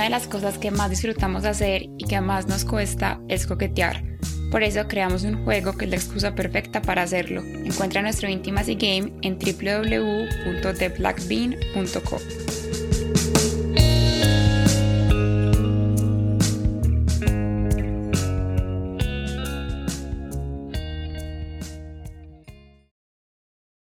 [0.00, 4.02] Una de las cosas que más disfrutamos hacer y que más nos cuesta es coquetear.
[4.50, 7.42] Por eso creamos un juego que es la excusa perfecta para hacerlo.
[7.42, 12.16] Encuentra nuestro Intimacy Game en www.theblackbean.co.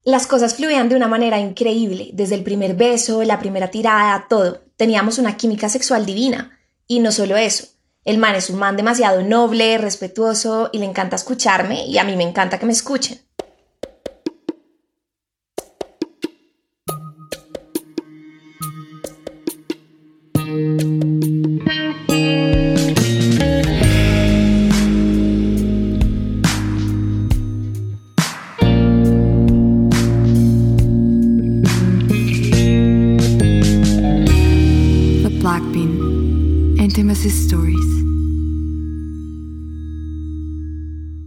[0.03, 4.64] Las cosas fluían de una manera increíble, desde el primer beso, la primera tirada, todo.
[4.77, 6.59] Teníamos una química sexual divina.
[6.87, 7.67] Y no solo eso,
[8.05, 12.17] el man es un man demasiado noble, respetuoso y le encanta escucharme y a mí
[12.17, 13.19] me encanta que me escuchen.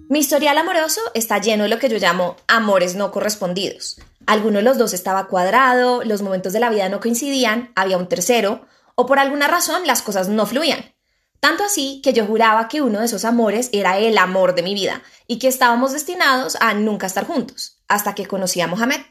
[0.09, 3.99] Mi historial amoroso está lleno de lo que yo llamo amores no correspondidos.
[4.25, 8.07] Alguno de los dos estaba cuadrado, los momentos de la vida no coincidían, había un
[8.07, 10.93] tercero, o por alguna razón las cosas no fluían.
[11.39, 14.73] Tanto así que yo juraba que uno de esos amores era el amor de mi
[14.73, 19.01] vida y que estábamos destinados a nunca estar juntos, hasta que conocí a Mohamed.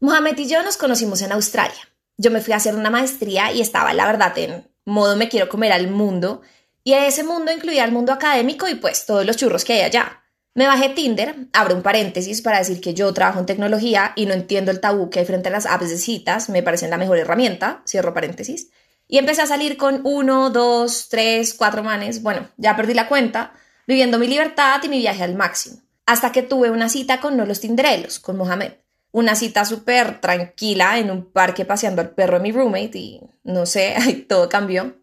[0.00, 1.89] Mohamed y yo nos conocimos en Australia.
[2.20, 5.48] Yo me fui a hacer una maestría y estaba, la verdad, en modo me quiero
[5.48, 6.42] comer al mundo,
[6.84, 10.22] y ese mundo incluía el mundo académico y pues todos los churros que hay allá.
[10.54, 14.34] Me bajé Tinder, abro un paréntesis para decir que yo trabajo en tecnología y no
[14.34, 17.16] entiendo el tabú que hay frente a las apps de citas, me parecen la mejor
[17.16, 18.68] herramienta, cierro paréntesis.
[19.08, 23.54] Y empecé a salir con uno, dos, tres, cuatro manes, bueno, ya perdí la cuenta,
[23.86, 25.80] viviendo mi libertad y mi viaje al máximo.
[26.04, 28.72] Hasta que tuve una cita con no los tinderelos, con Mohamed.
[29.12, 33.66] Una cita súper tranquila en un parque paseando al perro de mi roommate y no
[33.66, 34.96] sé, todo cambió.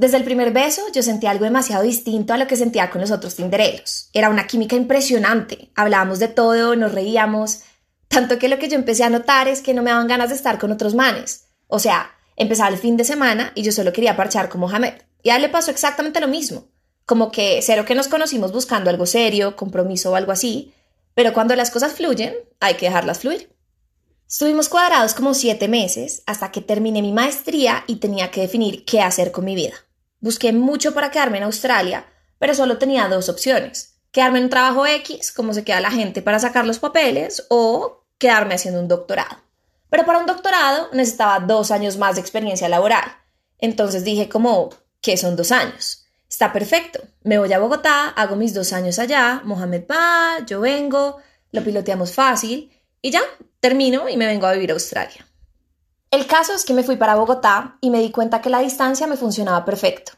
[0.00, 3.10] Desde el primer beso yo sentí algo demasiado distinto a lo que sentía con los
[3.10, 4.08] otros tinderelos.
[4.14, 5.70] Era una química impresionante.
[5.74, 7.60] Hablábamos de todo, nos reíamos.
[8.08, 10.36] Tanto que lo que yo empecé a notar es que no me daban ganas de
[10.36, 11.48] estar con otros manes.
[11.66, 14.94] O sea, empezaba el fin de semana y yo solo quería parchar con Mohamed.
[15.22, 16.68] Y a él le pasó exactamente lo mismo.
[17.04, 20.72] Como que cero que nos conocimos buscando algo serio, compromiso o algo así.
[21.20, 23.54] Pero cuando las cosas fluyen, hay que dejarlas fluir.
[24.26, 29.02] Estuvimos cuadrados como siete meses hasta que terminé mi maestría y tenía que definir qué
[29.02, 29.74] hacer con mi vida.
[30.20, 32.06] Busqué mucho para quedarme en Australia,
[32.38, 34.00] pero solo tenía dos opciones.
[34.12, 38.06] Quedarme en un trabajo X, como se queda la gente para sacar los papeles, o
[38.16, 39.36] quedarme haciendo un doctorado.
[39.90, 43.04] Pero para un doctorado necesitaba dos años más de experiencia laboral.
[43.58, 44.70] Entonces dije como,
[45.02, 46.06] ¿qué son dos años?
[46.40, 47.00] Está perfecto.
[47.22, 51.18] Me voy a Bogotá, hago mis dos años allá, Mohamed va, yo vengo,
[51.52, 53.20] lo piloteamos fácil y ya,
[53.60, 55.28] termino y me vengo a vivir a Australia.
[56.10, 59.06] El caso es que me fui para Bogotá y me di cuenta que la distancia
[59.06, 60.12] me funcionaba perfecto.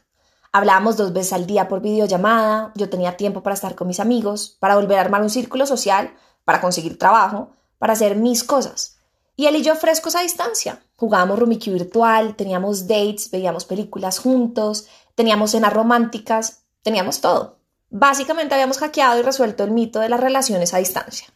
[0.53, 4.55] Hablábamos dos veces al día por videollamada, yo tenía tiempo para estar con mis amigos,
[4.61, 6.13] para volver a armar un círculo social,
[6.45, 8.97] para conseguir trabajo, para hacer mis cosas.
[9.35, 10.83] Y él y yo frescos a distancia.
[10.95, 17.57] Jugábamos Rumiki virtual, teníamos dates, veíamos películas juntos, teníamos cenas románticas, teníamos todo.
[17.89, 21.27] Básicamente habíamos hackeado y resuelto el mito de las relaciones a distancia.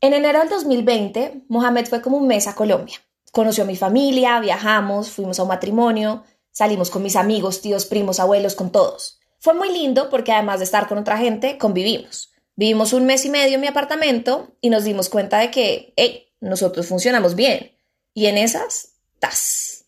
[0.00, 2.98] En enero del 2020, Mohamed fue como un mes a Colombia.
[3.32, 8.20] Conoció a mi familia, viajamos, fuimos a un matrimonio, salimos con mis amigos, tíos, primos,
[8.20, 9.20] abuelos, con todos.
[9.38, 12.32] Fue muy lindo porque además de estar con otra gente, convivimos.
[12.56, 16.29] Vivimos un mes y medio en mi apartamento y nos dimos cuenta de que, hey,
[16.40, 17.72] nosotros funcionamos bien.
[18.14, 19.84] Y en esas, ¡tas!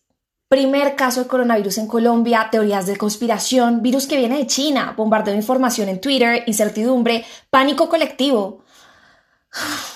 [0.47, 5.33] Primer caso de coronavirus en Colombia, teorías de conspiración, virus que viene de China, bombardeo
[5.33, 8.63] de información en Twitter, incertidumbre, pánico colectivo.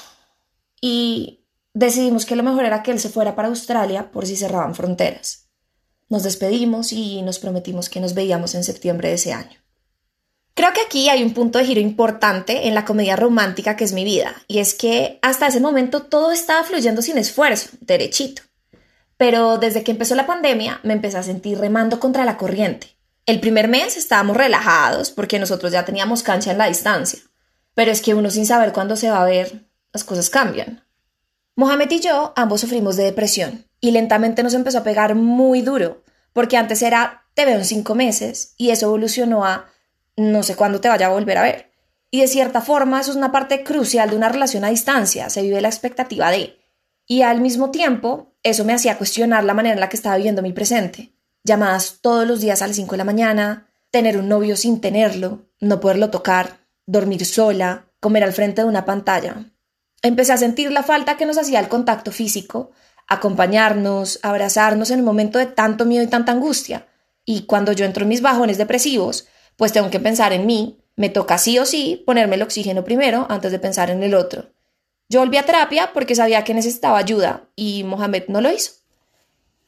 [0.80, 4.76] Y decidimos que lo mejor era que él se fuera para Australia por si cerraban
[4.76, 5.50] fronteras.
[6.08, 9.60] Nos despedimos y nos prometimos que nos veíamos en septiembre de ese año.
[10.58, 13.94] Creo que aquí hay un punto de giro importante en la comedia romántica que es
[13.94, 18.42] mi vida, y es que hasta ese momento todo estaba fluyendo sin esfuerzo, derechito.
[19.18, 22.98] Pero desde que empezó la pandemia me empecé a sentir remando contra la corriente.
[23.28, 27.20] El primer mes estábamos relajados porque nosotros ya teníamos cancha en la distancia,
[27.76, 30.84] pero es que uno sin saber cuándo se va a ver, las cosas cambian.
[31.56, 36.04] Mohamed y yo ambos sufrimos de depresión y lentamente nos empezó a pegar muy duro,
[36.34, 39.68] porque antes era te veo en cinco meses y eso evolucionó a
[40.18, 41.72] no sé cuándo te vaya a volver a ver.
[42.12, 45.42] Y de cierta forma eso es una parte crucial de una relación a distancia, se
[45.42, 46.58] vive la expectativa de.
[47.06, 50.42] Y al mismo tiempo, eso me hacía cuestionar la manera en la que estaba viviendo
[50.42, 51.14] mi presente.
[51.44, 55.48] Llamadas todos los días a las 5 de la mañana, tener un novio sin tenerlo,
[55.62, 59.52] no poderlo tocar, dormir sola, comer al frente de una pantalla.
[60.02, 62.72] Empecé a sentir la falta que nos hacía el contacto físico,
[63.08, 66.88] acompañarnos, abrazarnos en un momento de tanto miedo y tanta angustia.
[67.26, 71.10] Y cuando yo entro en mis bajones depresivos, pues tengo que pensar en mí, me
[71.10, 74.52] toca sí o sí ponerme el oxígeno primero antes de pensar en el otro.
[75.10, 78.72] Yo volví a terapia porque sabía que necesitaba ayuda y Mohamed no lo hizo.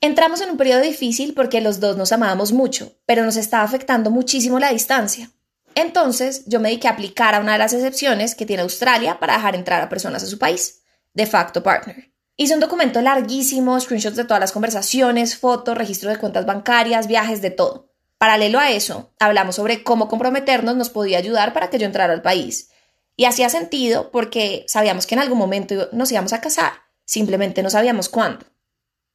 [0.01, 4.11] Entramos en un periodo difícil porque los dos nos amábamos mucho, pero nos estaba afectando
[4.11, 5.31] muchísimo la distancia.
[5.75, 9.33] Entonces yo me dediqué a aplicar a una de las excepciones que tiene Australia para
[9.33, 10.81] dejar entrar a personas a su país,
[11.13, 12.11] de facto partner.
[12.37, 17.41] Hice un documento larguísimo, screenshots de todas las conversaciones, fotos, registro de cuentas bancarias, viajes,
[17.41, 17.88] de todo.
[18.19, 22.21] Paralelo a eso, hablamos sobre cómo comprometernos nos podía ayudar para que yo entrara al
[22.21, 22.69] país.
[23.15, 26.73] Y hacía sentido porque sabíamos que en algún momento nos íbamos a casar,
[27.05, 28.45] simplemente no sabíamos cuándo.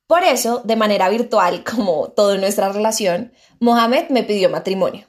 [0.06, 5.06] Por eso, de manera virtual, como todo en nuestra relación, Mohamed me pidió matrimonio.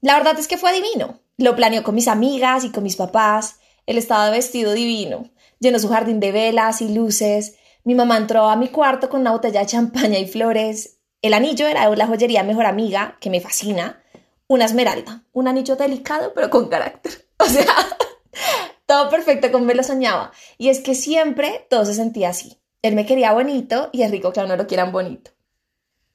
[0.00, 1.20] La verdad es que fue divino.
[1.36, 3.56] Lo planeó con mis amigas y con mis papás.
[3.86, 5.30] Él estaba vestido divino.
[5.58, 7.56] Llenó su jardín de velas y luces.
[7.82, 10.98] Mi mamá entró a mi cuarto con una botella de champaña y flores.
[11.22, 14.02] El anillo era la joyería mejor amiga, que me fascina.
[14.48, 15.22] Una esmeralda.
[15.32, 17.12] Un anillo delicado, pero con carácter.
[17.42, 17.74] O sea,
[18.86, 20.30] todo perfecto como me lo soñaba.
[20.58, 22.60] Y es que siempre todo se sentía así.
[22.82, 25.32] Él me quería bonito y es rico que a uno lo quieran bonito.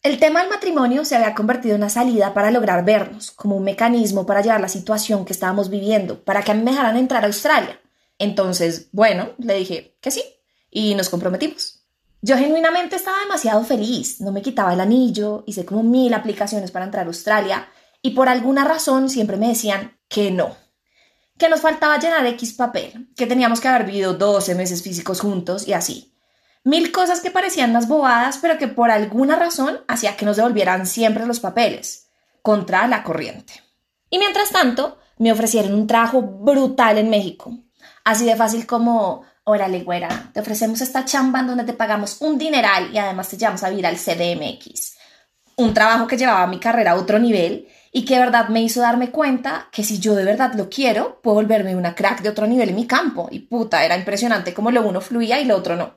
[0.03, 3.65] El tema del matrimonio se había convertido en una salida para lograr vernos, como un
[3.65, 7.27] mecanismo para llevar la situación que estábamos viviendo, para que a me dejaran entrar a
[7.27, 7.77] Australia.
[8.19, 10.23] Entonces, bueno, le dije que sí,
[10.71, 11.76] y nos comprometimos.
[12.21, 16.85] Yo genuinamente estaba demasiado feliz, no me quitaba el anillo, hice como mil aplicaciones para
[16.85, 17.67] entrar a Australia,
[18.01, 20.55] y por alguna razón siempre me decían que no,
[21.37, 25.67] que nos faltaba llenar X papel, que teníamos que haber vivido 12 meses físicos juntos
[25.67, 26.15] y así.
[26.63, 30.85] Mil cosas que parecían más bobadas, pero que por alguna razón hacía que nos devolvieran
[30.85, 32.09] siempre los papeles,
[32.41, 33.53] contra la corriente.
[34.09, 37.57] Y mientras tanto, me ofrecieron un trabajo brutal en México.
[38.03, 42.37] Así de fácil como, órale, güera, te ofrecemos esta chamba en donde te pagamos un
[42.37, 44.97] dineral y además te llevamos a vivir al CDMX.
[45.55, 48.81] Un trabajo que llevaba mi carrera a otro nivel y que de verdad me hizo
[48.81, 52.45] darme cuenta que si yo de verdad lo quiero, puedo volverme una crack de otro
[52.45, 53.29] nivel en mi campo.
[53.31, 55.93] Y puta, era impresionante como lo uno fluía y lo otro no.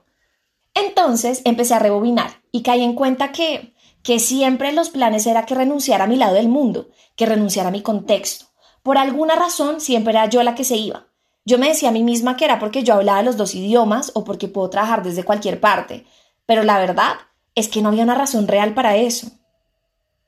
[0.72, 3.74] Entonces empecé a rebobinar y caí en cuenta que,
[4.04, 7.72] que siempre los planes era que renunciara a mi lado del mundo, que renunciara a
[7.72, 8.46] mi contexto.
[8.84, 11.09] Por alguna razón siempre era yo la que se iba.
[11.44, 14.24] Yo me decía a mí misma que era porque yo hablaba los dos idiomas o
[14.24, 16.06] porque puedo trabajar desde cualquier parte,
[16.46, 17.14] pero la verdad
[17.54, 19.28] es que no había una razón real para eso.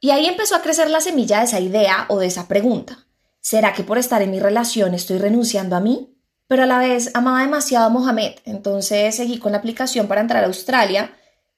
[0.01, 3.07] Y ahí empezó a crecer la semilla de esa idea o de esa pregunta.
[3.41, 6.13] ¿Será que por estar en mi relación estoy renunciando a mí?
[6.53, 10.45] pero a la vez amaba demasiado a Mohamed, entonces seguí con la aplicación para entrar
[10.45, 11.11] a Australia,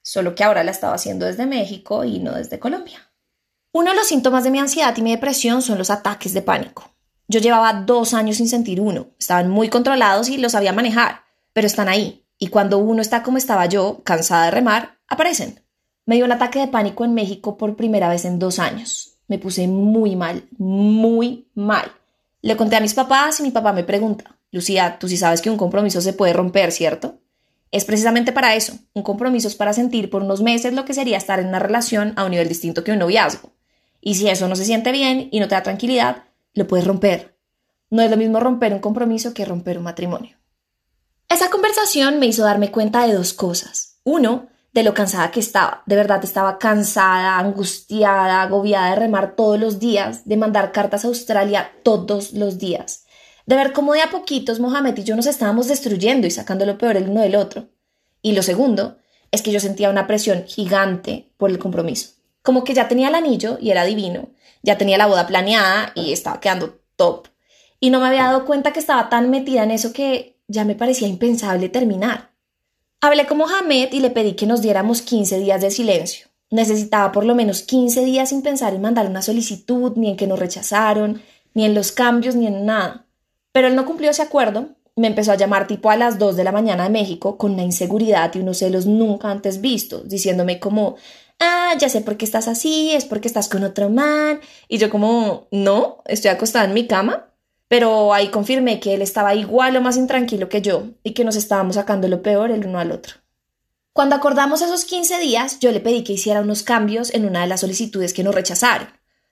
[0.03, 3.11] solo que ahora la estaba haciendo desde México y no desde Colombia.
[3.73, 6.94] Uno de los síntomas de mi ansiedad y mi depresión son los ataques de pánico.
[7.29, 11.23] Yo llevaba dos años sin sentir uno, estaban muy controlados y los sabía manejar,
[11.53, 15.61] pero están ahí, y cuando uno está como estaba yo, cansada de remar, aparecen.
[16.07, 19.17] Me dio un ataque de pánico en México por primera vez en dos años.
[19.27, 21.91] Me puse muy mal, muy mal.
[22.43, 25.51] Le conté a mis papás y mi papá me pregunta, Lucía, tú sí sabes que
[25.51, 27.19] un compromiso se puede romper, ¿cierto?
[27.71, 28.75] Es precisamente para eso.
[28.93, 32.13] Un compromiso es para sentir por unos meses lo que sería estar en una relación
[32.17, 33.51] a un nivel distinto que un noviazgo.
[34.01, 36.25] Y si eso no se siente bien y no te da tranquilidad,
[36.55, 37.37] lo puedes romper.
[37.91, 40.39] No es lo mismo romper un compromiso que romper un matrimonio.
[41.29, 43.99] Esa conversación me hizo darme cuenta de dos cosas.
[44.05, 45.83] Uno, de lo cansada que estaba.
[45.87, 51.09] De verdad estaba cansada, angustiada, agobiada de remar todos los días, de mandar cartas a
[51.09, 53.05] Australia todos los días
[53.47, 56.79] de ver cómo de a poquitos Mohamed y yo nos estábamos destruyendo y sacando lo
[56.79, 57.69] peor el uno del otro.
[58.23, 58.97] Y lo segundo
[59.31, 62.11] es que yo sentía una presión gigante por el compromiso.
[62.45, 64.29] Como que ya tenía el anillo y era divino,
[64.63, 67.27] ya tenía la boda planeada y estaba quedando top.
[67.81, 70.75] Y no me había dado cuenta que estaba tan metida en eso que ya me
[70.75, 72.31] parecía impensable terminar.
[73.01, 76.29] Hablé con Mohamed y le pedí que nos diéramos 15 días de silencio.
[76.51, 80.27] Necesitaba por lo menos 15 días sin pensar en mandar una solicitud, ni en que
[80.27, 81.23] nos rechazaron,
[81.55, 83.07] ni en los cambios, ni en nada.
[83.53, 86.45] Pero él no cumplió ese acuerdo, me empezó a llamar tipo a las 2 de
[86.45, 90.97] la mañana de México con una inseguridad y unos celos nunca antes vistos, diciéndome como,
[91.41, 94.41] ah, ya sé por qué estás así, es porque estás con otro man.
[94.69, 97.31] Y yo como, no, estoy acostada en mi cama.
[97.69, 101.35] Pero ahí confirmé que él estaba igual o más intranquilo que yo y que nos
[101.35, 103.17] estábamos sacando lo peor el uno al otro.
[103.93, 107.47] Cuando acordamos esos 15 días, yo le pedí que hiciera unos cambios en una de
[107.47, 108.89] las solicitudes que nos rechazaron.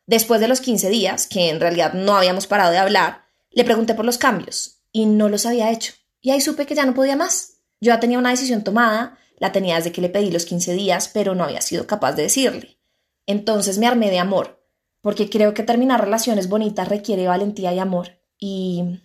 [0.06, 3.94] Después de los 15 días, que en realidad no habíamos parado de hablar, le pregunté
[3.94, 5.92] por los cambios y no los había hecho.
[6.20, 7.58] Y ahí supe que ya no podía más.
[7.80, 11.10] Yo ya tenía una decisión tomada, la tenía desde que le pedí los 15 días,
[11.12, 12.78] pero no había sido capaz de decirle.
[13.26, 14.64] Entonces me armé de amor,
[15.00, 18.20] porque creo que terminar relaciones bonitas requiere valentía y amor.
[18.38, 19.00] Y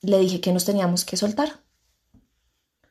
[0.00, 1.60] le dije que nos teníamos que soltar.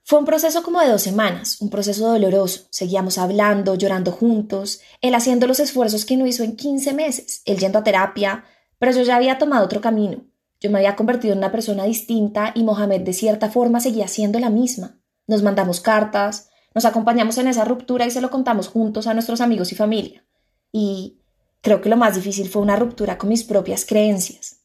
[0.01, 2.67] Fue un proceso como de dos semanas, un proceso doloroso.
[2.69, 7.57] Seguíamos hablando, llorando juntos, él haciendo los esfuerzos que no hizo en 15 meses, él
[7.57, 8.45] yendo a terapia,
[8.79, 10.23] pero yo ya había tomado otro camino.
[10.61, 14.39] Yo me había convertido en una persona distinta y Mohamed de cierta forma seguía siendo
[14.39, 15.01] la misma.
[15.27, 16.47] Nos mandamos cartas,
[16.77, 20.23] nos acompañamos en esa ruptura y se lo contamos juntos a nuestros amigos y familia.
[20.71, 21.17] Y
[21.61, 24.57] creo que lo más difícil fue una ruptura con mis propias creencias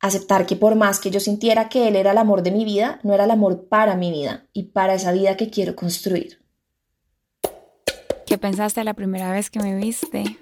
[0.00, 2.98] aceptar que por más que yo sintiera que él era el amor de mi vida,
[3.02, 6.40] no era el amor para mi vida y para esa vida que quiero construir.
[8.24, 10.38] ¿Qué pensaste la primera vez que me viste?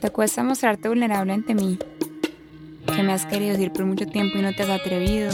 [0.00, 1.78] ¿Te cuesta mostrarte vulnerable ante mí?
[2.96, 5.30] ¿Que me has querido decir por mucho tiempo y no te has atrevido?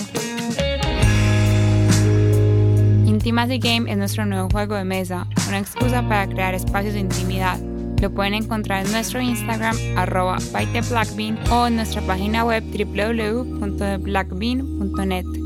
[3.27, 7.59] Intimacy Game es nuestro nuevo juego de mesa, una excusa para crear espacios de intimidad
[8.01, 10.39] lo pueden encontrar en nuestro Instagram arroba
[11.51, 15.46] o en nuestra página web www.theblackbean.net.